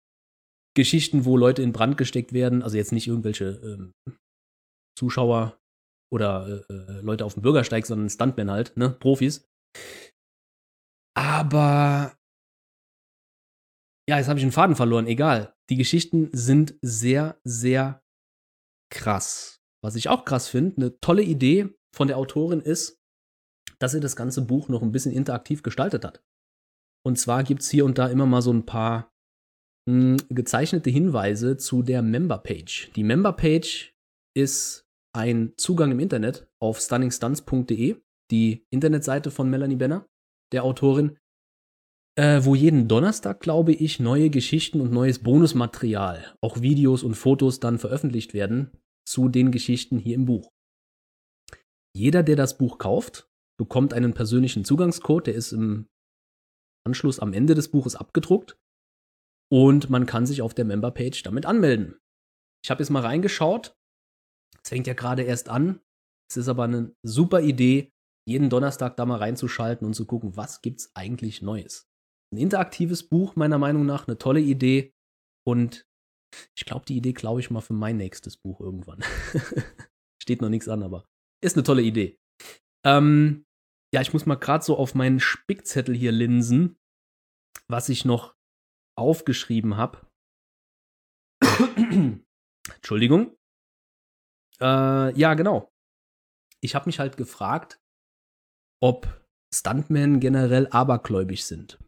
Geschichten, 0.76 1.26
wo 1.26 1.38
Leute 1.38 1.62
in 1.62 1.72
Brand 1.72 1.98
gesteckt 1.98 2.34
werden. 2.34 2.62
Also 2.62 2.78
jetzt 2.78 2.92
nicht 2.92 3.08
irgendwelche 3.08 3.46
ähm, 3.64 3.94
Zuschauer 4.98 5.60
oder 6.12 6.64
äh, 6.70 6.74
äh 6.74 7.02
Leute 7.02 7.26
auf 7.26 7.36
dem 7.36 7.44
Bürgersteig, 7.44 7.86
sondern 7.86 8.10
Stuntmen 8.10 8.52
halt, 8.52 8.76
ne? 8.76 8.90
Profis. 8.90 9.50
Aber 11.16 12.19
ja, 14.10 14.18
jetzt 14.18 14.28
habe 14.28 14.40
ich 14.40 14.44
einen 14.44 14.52
Faden 14.52 14.76
verloren. 14.76 15.06
Egal. 15.06 15.54
Die 15.70 15.76
Geschichten 15.76 16.32
sind 16.34 16.74
sehr, 16.82 17.40
sehr 17.44 18.04
krass. 18.92 19.62
Was 19.84 19.96
ich 19.96 20.10
auch 20.10 20.26
krass 20.26 20.48
finde, 20.48 20.76
eine 20.78 21.00
tolle 21.00 21.22
Idee 21.22 21.70
von 21.96 22.08
der 22.08 22.18
Autorin 22.18 22.60
ist, 22.60 23.00
dass 23.78 23.92
sie 23.92 24.00
das 24.00 24.16
ganze 24.16 24.42
Buch 24.42 24.68
noch 24.68 24.82
ein 24.82 24.92
bisschen 24.92 25.12
interaktiv 25.12 25.62
gestaltet 25.62 26.04
hat. 26.04 26.24
Und 27.06 27.20
zwar 27.20 27.44
gibt 27.44 27.62
es 27.62 27.70
hier 27.70 27.86
und 27.86 28.00
da 28.00 28.08
immer 28.08 28.26
mal 28.26 28.42
so 28.42 28.52
ein 28.52 28.66
paar 28.66 29.14
hm, 29.88 30.18
gezeichnete 30.30 30.90
Hinweise 30.90 31.58
zu 31.58 31.84
der 31.84 32.02
Member-Page. 32.02 32.92
Die 32.96 33.04
Member-Page 33.04 33.96
ist 34.36 34.88
ein 35.16 35.54
Zugang 35.56 35.92
im 35.92 36.00
Internet 36.00 36.50
auf 36.60 36.80
stunningstunts.de, 36.80 38.02
die 38.32 38.66
Internetseite 38.72 39.30
von 39.30 39.52
Melanie 39.52 39.76
Benner, 39.76 40.08
der 40.52 40.64
Autorin, 40.64 41.20
äh, 42.20 42.44
wo 42.44 42.54
jeden 42.54 42.90
Donnerstag, 42.90 43.40
glaube 43.40 43.72
ich, 43.72 44.02
neue 44.02 44.30
Geschichten 44.30 44.82
und 44.82 44.92
neues 44.92 45.20
Bonusmaterial, 45.20 46.36
auch 46.42 46.60
Videos 46.60 47.02
und 47.02 47.16
Fotos 47.16 47.62
dann 47.62 47.80
veröffentlicht 47.80 48.34
werden 48.34 48.78
zu 49.08 49.30
den 49.30 49.52
Geschichten 49.52 49.98
hier 49.98 50.16
im 50.16 50.26
Buch. 50.26 50.52
Jeder, 51.96 52.22
der 52.22 52.36
das 52.36 52.58
Buch 52.58 52.78
kauft, 52.78 53.30
bekommt 53.58 53.94
einen 53.94 54.14
persönlichen 54.14 54.66
Zugangscode, 54.66 55.28
der 55.28 55.36
ist 55.36 55.54
im 55.54 55.88
Anschluss 56.86 57.22
am 57.22 57.32
Ende 57.32 57.56
des 57.56 57.72
Buches 57.72 57.96
abgedruckt 57.96 58.58
und 59.50 59.90
man 59.90 60.06
kann 60.06 60.26
sich 60.26 60.42
auf 60.42 60.54
der 60.54 60.66
Memberpage 60.66 61.24
damit 61.24 61.46
anmelden. 61.46 62.00
Ich 62.66 62.70
habe 62.70 62.84
jetzt 62.84 62.90
mal 62.90 63.02
reingeschaut. 63.02 63.78
Es 64.62 64.70
fängt 64.70 64.88
ja 64.88 64.94
gerade 64.94 65.24
erst 65.24 65.48
an. 65.48 65.80
Es 66.30 66.36
ist 66.36 66.50
aber 66.50 66.66
eine 66.66 66.94
super 67.02 67.40
Idee, 67.40 67.94
jeden 68.28 68.50
Donnerstag 68.50 68.98
da 68.98 69.06
mal 69.06 69.20
reinzuschalten 69.20 69.88
und 69.88 69.94
zu 69.94 70.06
gucken, 70.06 70.36
was 70.36 70.62
gibt's 70.62 70.92
eigentlich 70.96 71.42
Neues. 71.42 71.89
Ein 72.32 72.38
interaktives 72.38 73.08
Buch, 73.08 73.36
meiner 73.36 73.58
Meinung 73.58 73.86
nach, 73.86 74.08
eine 74.08 74.18
tolle 74.18 74.40
Idee. 74.40 74.94
Und 75.48 75.88
ich 76.56 76.66
glaube, 76.66 76.86
die 76.86 76.98
Idee 76.98 77.14
klaue 77.14 77.40
ich 77.40 77.50
mal 77.50 77.62
für 77.62 77.74
mein 77.74 77.98
nächstes 77.98 78.38
Buch 78.38 78.60
irgendwann. 78.60 79.04
Steht 80.22 80.42
noch 80.42 80.50
nichts 80.50 80.68
an, 80.68 80.84
aber 80.84 81.06
ist 81.44 81.56
eine 81.56 81.64
tolle 81.64 81.82
Idee. 81.82 82.20
Ähm, 82.86 83.46
ja, 83.94 84.02
ich 84.02 84.14
muss 84.14 84.26
mal 84.26 84.36
gerade 84.36 84.64
so 84.64 84.78
auf 84.78 84.94
meinen 84.94 85.20
Spickzettel 85.20 85.96
hier 85.96 86.12
linsen, 86.12 86.78
was 87.68 87.90
ich 87.90 88.06
noch 88.06 88.36
aufgeschrieben 88.96 89.78
habe. 89.78 90.06
Entschuldigung. 92.76 93.36
Äh, 94.60 95.18
ja, 95.18 95.34
genau. 95.34 95.72
Ich 96.62 96.76
habe 96.76 96.88
mich 96.88 97.00
halt 97.00 97.18
gefragt, 97.18 97.80
ob 98.82 99.26
Stuntmen 99.54 100.20
generell 100.20 100.68
abergläubig 100.68 101.46
sind. 101.46 101.80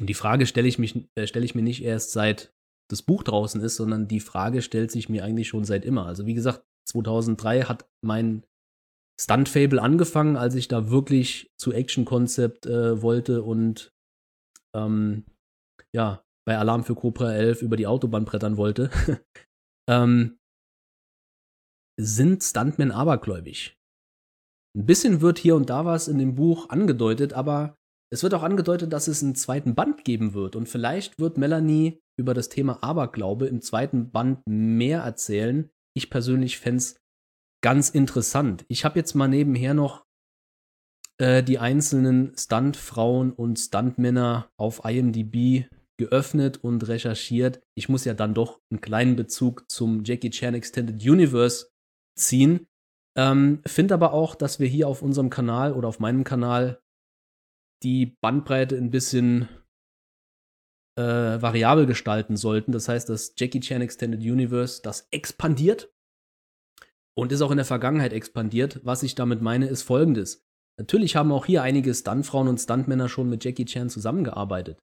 Und 0.00 0.06
die 0.06 0.14
Frage 0.14 0.46
stelle 0.46 0.66
ich, 0.66 0.78
äh, 0.78 1.26
stell 1.26 1.44
ich 1.44 1.54
mir 1.54 1.62
nicht 1.62 1.84
erst 1.84 2.12
seit 2.12 2.52
das 2.90 3.02
Buch 3.02 3.22
draußen 3.22 3.60
ist, 3.60 3.76
sondern 3.76 4.08
die 4.08 4.20
Frage 4.20 4.62
stellt 4.62 4.90
sich 4.90 5.08
mir 5.08 5.24
eigentlich 5.24 5.48
schon 5.48 5.64
seit 5.64 5.84
immer. 5.84 6.06
Also 6.06 6.26
wie 6.26 6.34
gesagt, 6.34 6.64
2003 6.88 7.62
hat 7.62 7.88
mein 8.04 8.44
Stunt-Fable 9.20 9.80
angefangen, 9.80 10.36
als 10.36 10.54
ich 10.54 10.66
da 10.66 10.90
wirklich 10.90 11.52
zu 11.56 11.72
Action-Konzept 11.72 12.66
äh, 12.66 13.02
wollte 13.02 13.42
und 13.42 13.92
ähm, 14.74 15.26
ja, 15.94 16.24
bei 16.46 16.56
Alarm 16.56 16.84
für 16.84 16.94
Cobra 16.94 17.32
11 17.32 17.62
über 17.62 17.76
die 17.76 17.86
Autobahn 17.86 18.24
brettern 18.24 18.56
wollte. 18.56 18.90
ähm, 19.88 20.38
sind 22.00 22.42
Stuntmen 22.42 22.90
abergläubig? 22.90 23.76
Ein 24.74 24.86
bisschen 24.86 25.20
wird 25.20 25.38
hier 25.38 25.54
und 25.54 25.68
da 25.68 25.84
was 25.84 26.08
in 26.08 26.18
dem 26.18 26.34
Buch 26.34 26.70
angedeutet, 26.70 27.34
aber 27.34 27.76
es 28.12 28.22
wird 28.22 28.34
auch 28.34 28.42
angedeutet, 28.42 28.92
dass 28.92 29.08
es 29.08 29.22
einen 29.22 29.36
zweiten 29.36 29.74
Band 29.74 30.04
geben 30.04 30.34
wird. 30.34 30.56
Und 30.56 30.68
vielleicht 30.68 31.18
wird 31.20 31.38
Melanie 31.38 32.00
über 32.18 32.34
das 32.34 32.48
Thema 32.48 32.82
Aberglaube 32.82 33.46
im 33.46 33.62
zweiten 33.62 34.10
Band 34.10 34.40
mehr 34.46 35.00
erzählen. 35.02 35.70
Ich 35.94 36.10
persönlich 36.10 36.58
fände 36.58 36.78
es 36.78 36.96
ganz 37.62 37.88
interessant. 37.90 38.64
Ich 38.68 38.84
habe 38.84 38.98
jetzt 38.98 39.14
mal 39.14 39.28
nebenher 39.28 39.74
noch 39.74 40.04
äh, 41.18 41.42
die 41.42 41.58
einzelnen 41.58 42.32
Stuntfrauen 42.36 43.32
und 43.32 43.58
Stuntmänner 43.58 44.50
auf 44.56 44.84
IMDb 44.84 45.66
geöffnet 45.98 46.64
und 46.64 46.88
recherchiert. 46.88 47.60
Ich 47.76 47.88
muss 47.88 48.04
ja 48.04 48.14
dann 48.14 48.34
doch 48.34 48.60
einen 48.70 48.80
kleinen 48.80 49.16
Bezug 49.16 49.70
zum 49.70 50.02
Jackie 50.02 50.30
Chan 50.30 50.54
Extended 50.54 51.00
Universe 51.06 51.68
ziehen. 52.16 52.66
Ähm, 53.16 53.60
Finde 53.66 53.94
aber 53.94 54.12
auch, 54.14 54.34
dass 54.34 54.58
wir 54.60 54.66
hier 54.66 54.88
auf 54.88 55.02
unserem 55.02 55.30
Kanal 55.30 55.74
oder 55.74 55.88
auf 55.88 56.00
meinem 56.00 56.24
Kanal 56.24 56.80
die 57.82 58.16
Bandbreite 58.20 58.76
ein 58.76 58.90
bisschen 58.90 59.48
äh, 60.98 61.02
variabel 61.40 61.86
gestalten 61.86 62.36
sollten. 62.36 62.72
Das 62.72 62.88
heißt, 62.88 63.08
das 63.08 63.34
Jackie 63.36 63.60
Chan 63.60 63.82
Extended 63.82 64.20
Universe, 64.20 64.82
das 64.82 65.08
expandiert 65.10 65.92
und 67.16 67.32
ist 67.32 67.42
auch 67.42 67.50
in 67.50 67.56
der 67.56 67.66
Vergangenheit 67.66 68.12
expandiert. 68.12 68.80
Was 68.84 69.02
ich 69.02 69.14
damit 69.14 69.40
meine, 69.40 69.66
ist 69.66 69.82
folgendes. 69.82 70.46
Natürlich 70.78 71.16
haben 71.16 71.32
auch 71.32 71.46
hier 71.46 71.62
einige 71.62 71.92
Stuntfrauen 71.94 72.48
und 72.48 72.58
Stuntmänner 72.58 73.08
schon 73.08 73.28
mit 73.28 73.44
Jackie 73.44 73.66
Chan 73.66 73.90
zusammengearbeitet. 73.90 74.78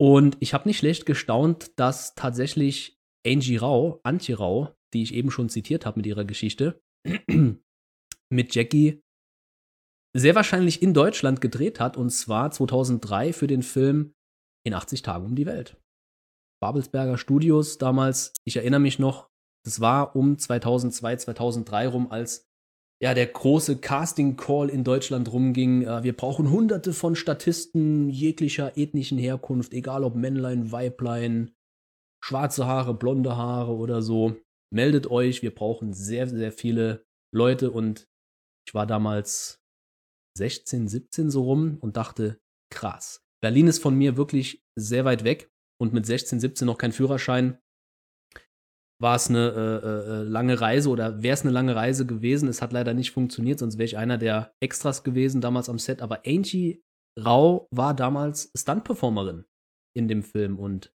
Und 0.00 0.36
ich 0.40 0.54
habe 0.54 0.68
nicht 0.68 0.78
schlecht 0.78 1.06
gestaunt, 1.06 1.78
dass 1.78 2.14
tatsächlich 2.14 3.00
Angie 3.26 3.56
Rao, 3.56 4.00
Antje 4.02 4.38
Rao, 4.38 4.74
die 4.92 5.02
ich 5.02 5.14
eben 5.14 5.30
schon 5.30 5.48
zitiert 5.48 5.86
habe 5.86 5.98
mit 5.98 6.06
ihrer 6.06 6.24
Geschichte, 6.24 6.80
mit 8.30 8.54
Jackie 8.54 9.02
sehr 10.14 10.34
wahrscheinlich 10.34 10.82
in 10.82 10.94
Deutschland 10.94 11.40
gedreht 11.40 11.80
hat, 11.80 11.96
und 11.96 12.10
zwar 12.10 12.50
2003 12.50 13.32
für 13.32 13.46
den 13.46 13.62
Film 13.62 14.12
In 14.64 14.74
80 14.74 15.02
Tagen 15.02 15.26
um 15.26 15.34
die 15.34 15.46
Welt. 15.46 15.76
Babelsberger 16.62 17.18
Studios 17.18 17.78
damals, 17.78 18.32
ich 18.44 18.56
erinnere 18.56 18.80
mich 18.80 18.98
noch, 18.98 19.28
das 19.64 19.80
war 19.80 20.14
um 20.14 20.38
2002, 20.38 21.16
2003 21.16 21.88
rum, 21.88 22.10
als 22.10 22.46
ja 23.02 23.14
der 23.14 23.26
große 23.26 23.78
Casting 23.78 24.36
Call 24.36 24.68
in 24.68 24.84
Deutschland 24.84 25.32
rumging. 25.32 25.82
Äh, 25.82 26.04
wir 26.04 26.16
brauchen 26.16 26.50
hunderte 26.50 26.92
von 26.92 27.16
Statisten 27.16 28.08
jeglicher 28.08 28.76
ethnischen 28.76 29.18
Herkunft, 29.18 29.72
egal 29.72 30.04
ob 30.04 30.14
Männlein, 30.14 30.70
Weiblein, 30.70 31.52
schwarze 32.24 32.66
Haare, 32.66 32.94
blonde 32.94 33.36
Haare 33.36 33.74
oder 33.74 34.02
so. 34.02 34.36
Meldet 34.72 35.08
euch, 35.08 35.42
wir 35.42 35.54
brauchen 35.54 35.92
sehr, 35.92 36.28
sehr 36.28 36.52
viele 36.52 37.04
Leute 37.34 37.72
und 37.72 38.06
ich 38.66 38.74
war 38.74 38.86
damals 38.86 39.61
16, 40.36 40.88
17 40.88 41.30
so 41.30 41.42
rum 41.42 41.78
und 41.80 41.96
dachte, 41.96 42.40
krass. 42.70 43.24
Berlin 43.42 43.66
ist 43.66 43.82
von 43.82 43.96
mir 43.96 44.16
wirklich 44.16 44.62
sehr 44.78 45.04
weit 45.04 45.24
weg 45.24 45.50
und 45.80 45.92
mit 45.92 46.06
16, 46.06 46.40
17 46.40 46.66
noch 46.66 46.78
kein 46.78 46.92
Führerschein 46.92 47.58
war 49.02 49.16
es 49.16 49.28
eine 49.28 49.50
äh, 49.50 49.86
äh, 49.86 50.20
äh, 50.20 50.22
lange 50.22 50.60
Reise 50.60 50.88
oder 50.88 51.22
wäre 51.24 51.34
es 51.34 51.42
eine 51.42 51.50
lange 51.50 51.74
Reise 51.74 52.06
gewesen. 52.06 52.48
Es 52.48 52.62
hat 52.62 52.72
leider 52.72 52.94
nicht 52.94 53.10
funktioniert, 53.10 53.58
sonst 53.58 53.76
wäre 53.76 53.84
ich 53.84 53.98
einer 53.98 54.16
der 54.16 54.54
Extras 54.62 55.02
gewesen 55.02 55.40
damals 55.40 55.68
am 55.68 55.80
Set. 55.80 56.00
Aber 56.00 56.22
Angie 56.24 56.80
Rau 57.18 57.66
war 57.72 57.94
damals 57.94 58.52
Stunt-Performerin 58.56 59.44
in 59.94 60.06
dem 60.06 60.22
Film 60.22 60.58
und 60.58 60.94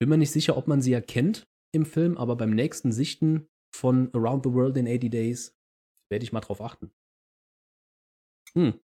bin 0.00 0.08
mir 0.08 0.16
nicht 0.16 0.32
sicher, 0.32 0.56
ob 0.56 0.66
man 0.66 0.80
sie 0.80 0.94
erkennt 0.94 1.46
im 1.74 1.84
Film, 1.84 2.16
aber 2.16 2.34
beim 2.34 2.50
nächsten 2.50 2.92
Sichten 2.92 3.46
von 3.74 4.12
Around 4.14 4.44
the 4.44 4.52
World 4.52 4.76
in 4.78 4.88
80 4.88 5.10
Days 5.10 5.56
werde 6.10 6.24
ich 6.24 6.32
mal 6.32 6.40
drauf 6.40 6.60
achten. 6.60 6.92
Hm. 8.56 8.78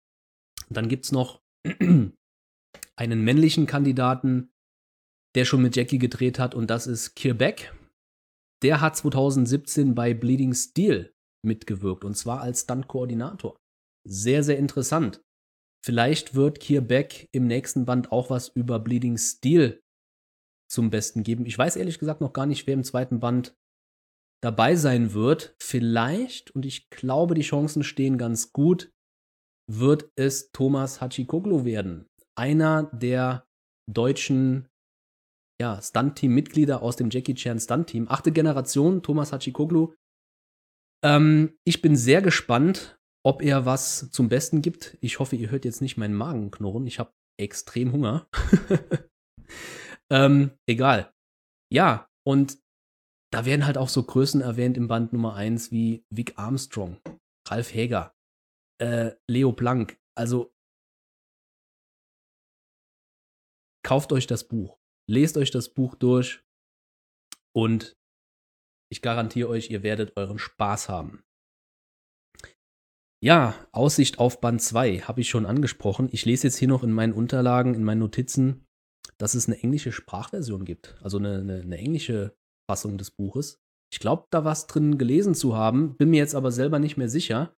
Dann 0.70 0.88
gibt 0.88 1.06
es 1.06 1.12
noch 1.12 1.42
einen 2.96 3.24
männlichen 3.24 3.66
Kandidaten, 3.66 4.52
der 5.36 5.46
schon 5.46 5.62
mit 5.62 5.76
Jackie 5.76 6.00
gedreht 6.00 6.40
hat, 6.40 6.56
und 6.56 6.70
das 6.70 6.88
ist 6.88 7.16
Keir 7.16 7.34
Beck. 7.34 7.74
Der 8.64 8.82
hat 8.82 8.96
2017 8.96 9.96
bei 9.96 10.14
Bleeding 10.14 10.54
Steel 10.54 11.14
mitgewirkt, 11.46 12.04
und 12.04 12.16
zwar 12.16 12.42
als 12.42 12.62
Stunt-Koordinator. 12.62 13.58
Sehr, 14.08 14.44
sehr 14.44 14.58
interessant. 14.58 15.22
Vielleicht 15.84 16.34
wird 16.34 16.60
Keir 16.60 16.82
Beck 16.82 17.30
im 17.32 17.48
nächsten 17.48 17.86
Band 17.86 18.12
auch 18.12 18.30
was 18.30 18.48
über 18.50 18.80
Bleeding 18.80 19.18
Steel 19.18 19.84
zum 20.68 20.90
Besten 20.90 21.24
geben. 21.24 21.46
Ich 21.46 21.58
weiß 21.58 21.76
ehrlich 21.76 22.00
gesagt 22.00 22.22
noch 22.22 22.34
gar 22.34 22.46
nicht, 22.46 22.66
wer 22.66 22.74
im 22.74 22.84
zweiten 22.84 23.20
Band 23.20 23.56
dabei 24.42 24.76
sein 24.76 25.14
wird. 25.14 25.56
Vielleicht, 25.60 26.52
und 26.52 26.66
ich 26.66 26.90
glaube, 26.90 27.36
die 27.36 27.42
Chancen 27.42 27.84
stehen 27.84 28.18
ganz 28.18 28.52
gut, 28.52 28.92
wird 29.72 30.12
es 30.16 30.52
Thomas 30.52 31.02
Hachikoglu 31.02 31.66
werden. 31.66 32.08
Einer 32.38 32.84
der 32.84 33.48
deutschen 33.92 34.68
ja, 35.62 35.82
Stunt-Team-Mitglieder 35.82 36.82
aus 36.82 36.98
dem 36.98 37.10
Jackie 37.10 37.36
Chan 37.36 37.60
Stunt-Team. 37.60 38.08
Achte 38.10 38.32
Generation, 38.32 39.02
Thomas 39.02 39.32
Hachikoglu. 39.32 39.94
Ähm, 41.04 41.58
ich 41.66 41.82
bin 41.82 41.96
sehr 41.96 42.22
gespannt 42.22 42.96
ob 43.26 43.42
er 43.42 43.66
was 43.66 44.12
zum 44.12 44.30
Besten 44.30 44.62
gibt. 44.62 44.98
Ich 45.02 45.18
hoffe, 45.18 45.36
ihr 45.36 45.50
hört 45.50 45.66
jetzt 45.66 45.82
nicht 45.82 45.98
meinen 45.98 46.14
Magen 46.14 46.52
knurren. 46.52 46.86
Ich 46.86 47.00
habe 47.00 47.12
extrem 47.38 47.92
Hunger. 47.92 48.30
ähm, 50.12 50.52
egal. 50.70 51.12
Ja, 51.74 52.08
und 52.24 52.60
da 53.34 53.46
werden 53.46 53.66
halt 53.66 53.80
auch 53.80 53.90
so 53.90 54.04
Größen 54.04 54.42
erwähnt 54.42 54.78
im 54.78 54.88
Band 54.88 55.12
Nummer 55.12 55.34
1 55.34 55.72
wie 55.72 56.06
Vic 56.12 56.38
Armstrong, 56.38 57.02
Ralf 57.50 57.74
Häger, 57.74 58.14
äh, 58.79 59.12
Leo 59.27 59.51
Blank. 59.51 60.00
Also 60.17 60.53
kauft 63.84 64.12
euch 64.12 64.27
das 64.27 64.48
Buch, 64.48 64.79
lest 65.10 65.38
euch 65.38 65.51
das 65.51 65.74
Buch 65.74 65.96
durch 65.96 66.44
und 67.55 67.98
ich 68.91 69.01
garantiere 69.01 69.50
euch, 69.50 69.70
ihr 69.70 69.84
werdet 69.84 70.15
euren 70.17 70.39
Spaß 70.39 70.89
haben. 70.89 71.24
Ja, 73.24 73.55
Aussicht 73.72 74.20
auf 74.20 74.39
Band 74.39 74.62
2 74.62 75.00
habe 75.00 75.22
ich 75.22 75.29
schon 75.29 75.46
angesprochen. 75.46 76.10
Ich 76.12 76.25
lese 76.25 76.48
jetzt 76.48 76.58
hier 76.58 76.67
noch 76.67 76.84
in 76.84 76.91
meinen 76.91 77.13
Unterlagen, 77.13 77.74
in 77.74 77.84
meinen 77.84 78.00
Notizen, 78.00 78.67
dass 79.17 79.34
es 79.34 79.48
eine 79.48 79.62
englische 79.62 79.91
Sprachversion 79.91 80.65
gibt. 80.65 80.96
Also 81.01 81.17
eine, 81.17 81.39
eine, 81.39 81.62
eine 81.62 81.77
englische 81.77 82.38
Fassung 82.70 82.98
des 82.98 83.12
Buches. 83.12 83.60
Ich 83.91 84.00
glaube, 84.00 84.27
da 84.29 84.44
was 84.44 84.67
drin 84.67 84.98
gelesen 84.98 85.34
zu 85.34 85.55
haben, 85.55 85.96
bin 85.98 86.10
mir 86.10 86.17
jetzt 86.17 86.36
aber 86.36 86.51
selber 86.51 86.79
nicht 86.79 86.98
mehr 86.98 87.10
sicher. 87.10 87.55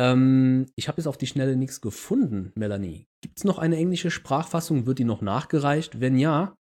Ähm, 0.00 0.72
ich 0.76 0.88
habe 0.88 0.96
jetzt 0.96 1.06
auf 1.06 1.18
die 1.18 1.26
Schnelle 1.26 1.56
nichts 1.56 1.82
gefunden, 1.82 2.52
Melanie. 2.54 3.06
Gibt 3.20 3.36
es 3.36 3.44
noch 3.44 3.58
eine 3.58 3.76
englische 3.76 4.10
Sprachfassung? 4.10 4.86
Wird 4.86 4.98
die 4.98 5.04
noch 5.04 5.20
nachgereicht? 5.20 6.00
Wenn 6.00 6.16
ja, 6.16 6.56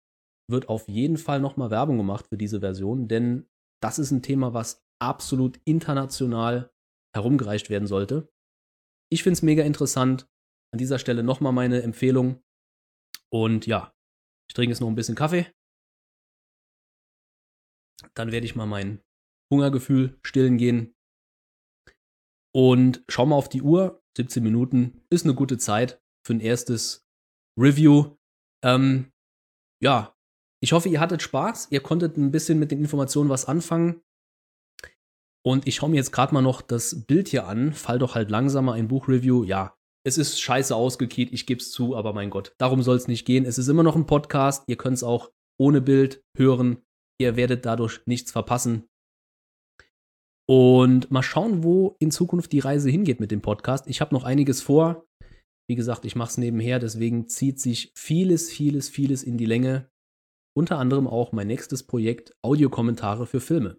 wird 0.50 0.68
auf 0.68 0.88
jeden 0.88 1.18
Fall 1.18 1.38
nochmal 1.38 1.70
Werbung 1.70 1.98
gemacht 1.98 2.26
für 2.26 2.36
diese 2.36 2.58
Version, 2.58 3.06
denn 3.06 3.48
das 3.80 4.00
ist 4.00 4.10
ein 4.10 4.22
Thema, 4.22 4.54
was 4.54 4.82
absolut 5.00 5.60
international 5.64 6.72
herumgereicht 7.14 7.70
werden 7.70 7.86
sollte. 7.86 8.28
Ich 9.08 9.22
finde 9.22 9.34
es 9.34 9.42
mega 9.42 9.62
interessant. 9.62 10.28
An 10.72 10.78
dieser 10.78 10.98
Stelle 10.98 11.22
nochmal 11.22 11.52
meine 11.52 11.82
Empfehlung. 11.82 12.42
Und 13.30 13.66
ja, 13.66 13.94
ich 14.50 14.54
trinke 14.54 14.72
jetzt 14.72 14.80
noch 14.80 14.88
ein 14.88 14.96
bisschen 14.96 15.14
Kaffee. 15.14 15.46
Dann 18.14 18.32
werde 18.32 18.46
ich 18.46 18.56
mal 18.56 18.66
mein 18.66 19.00
Hungergefühl 19.52 20.18
stillen 20.24 20.58
gehen. 20.58 20.97
Und 22.58 23.04
schau 23.08 23.24
mal 23.24 23.36
auf 23.36 23.48
die 23.48 23.62
Uhr. 23.62 24.02
17 24.16 24.42
Minuten 24.42 25.00
ist 25.10 25.24
eine 25.24 25.36
gute 25.36 25.58
Zeit 25.58 26.02
für 26.26 26.34
ein 26.34 26.40
erstes 26.40 27.06
Review. 27.56 28.16
Ähm, 28.64 29.12
ja, 29.80 30.16
ich 30.60 30.72
hoffe, 30.72 30.88
ihr 30.88 30.98
hattet 30.98 31.22
Spaß. 31.22 31.68
Ihr 31.70 31.78
konntet 31.78 32.16
ein 32.16 32.32
bisschen 32.32 32.58
mit 32.58 32.72
den 32.72 32.80
Informationen 32.80 33.30
was 33.30 33.44
anfangen. 33.44 34.02
Und 35.46 35.68
ich 35.68 35.76
schaue 35.76 35.90
mir 35.90 35.98
jetzt 35.98 36.10
gerade 36.10 36.34
mal 36.34 36.42
noch 36.42 36.60
das 36.60 37.06
Bild 37.06 37.28
hier 37.28 37.46
an. 37.46 37.74
Fall 37.74 38.00
doch 38.00 38.16
halt 38.16 38.28
langsamer 38.28 38.72
ein 38.72 38.88
Buchreview. 38.88 39.44
Ja, 39.44 39.76
es 40.04 40.18
ist 40.18 40.40
scheiße 40.40 40.74
ausgekiet, 40.74 41.32
ich 41.32 41.46
gebe 41.46 41.60
es 41.60 41.70
zu, 41.70 41.94
aber 41.94 42.12
mein 42.12 42.28
Gott, 42.28 42.56
darum 42.58 42.82
soll 42.82 42.96
es 42.96 43.06
nicht 43.06 43.24
gehen. 43.24 43.44
Es 43.44 43.58
ist 43.58 43.68
immer 43.68 43.84
noch 43.84 43.94
ein 43.94 44.06
Podcast. 44.06 44.64
Ihr 44.66 44.76
könnt 44.76 44.96
es 44.96 45.04
auch 45.04 45.30
ohne 45.60 45.80
Bild 45.80 46.24
hören. 46.36 46.82
Ihr 47.20 47.36
werdet 47.36 47.66
dadurch 47.66 48.00
nichts 48.06 48.32
verpassen. 48.32 48.88
Und 50.48 51.10
mal 51.10 51.22
schauen, 51.22 51.62
wo 51.62 51.96
in 51.98 52.10
Zukunft 52.10 52.52
die 52.52 52.60
Reise 52.60 52.88
hingeht 52.88 53.20
mit 53.20 53.30
dem 53.30 53.42
Podcast. 53.42 53.86
Ich 53.86 54.00
habe 54.00 54.14
noch 54.14 54.24
einiges 54.24 54.62
vor. 54.62 55.06
Wie 55.68 55.76
gesagt, 55.76 56.06
ich 56.06 56.16
mache 56.16 56.30
es 56.30 56.38
nebenher, 56.38 56.78
deswegen 56.78 57.28
zieht 57.28 57.60
sich 57.60 57.92
vieles, 57.94 58.50
vieles, 58.50 58.88
vieles 58.88 59.22
in 59.22 59.36
die 59.36 59.44
Länge. 59.44 59.90
Unter 60.56 60.78
anderem 60.78 61.06
auch 61.06 61.32
mein 61.32 61.46
nächstes 61.46 61.86
Projekt 61.86 62.34
Audiokommentare 62.42 63.26
für 63.26 63.40
Filme. 63.40 63.78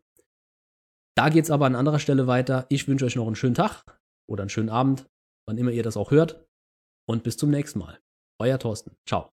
Da 1.17 1.29
geht 1.29 1.45
es 1.45 1.51
aber 1.51 1.65
an 1.65 1.75
anderer 1.75 1.99
Stelle 1.99 2.27
weiter. 2.27 2.67
Ich 2.69 2.87
wünsche 2.87 3.05
euch 3.05 3.15
noch 3.15 3.25
einen 3.25 3.35
schönen 3.35 3.55
Tag 3.55 3.83
oder 4.29 4.43
einen 4.43 4.49
schönen 4.49 4.69
Abend, 4.69 5.09
wann 5.47 5.57
immer 5.57 5.71
ihr 5.71 5.83
das 5.83 5.97
auch 5.97 6.11
hört. 6.11 6.45
Und 7.09 7.23
bis 7.23 7.35
zum 7.35 7.49
nächsten 7.49 7.79
Mal. 7.79 7.99
Euer 8.39 8.59
Thorsten. 8.59 8.95
Ciao. 9.07 9.31